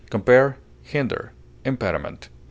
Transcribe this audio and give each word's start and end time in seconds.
Compare 0.09 0.57
HINDER; 0.81 1.31
IMPEDIMENT. 1.63 2.29